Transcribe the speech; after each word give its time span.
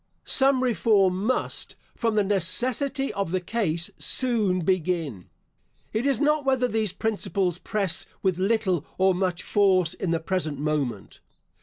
Some 0.25 0.63
reform 0.63 1.23
must, 1.25 1.75
from 1.93 2.15
the 2.15 2.23
necessity 2.23 3.13
of 3.13 3.29
the 3.31 3.39
case, 3.39 3.91
soon 3.99 4.61
begin. 4.61 5.29
It 5.93 6.07
is 6.07 6.19
not 6.19 6.43
whether 6.43 6.67
these 6.67 6.91
principles 6.91 7.59
press 7.59 8.07
with 8.23 8.39
little 8.39 8.83
or 8.97 9.13
much 9.13 9.43
force 9.43 9.93
in 9.93 10.09
the 10.09 10.19
present 10.19 10.57
moment. 10.57 11.19